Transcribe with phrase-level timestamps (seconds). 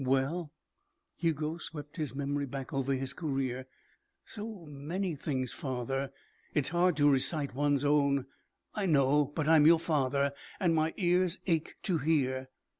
[0.03, 0.51] "Well"
[1.19, 3.67] Hugo swept his memory back over his career
[4.25, 6.11] "so many things, father.
[6.55, 8.25] It's hard to recite one's own"
[8.73, 9.25] "I know.
[9.25, 12.47] But I'm your father, and my ears ache to hear."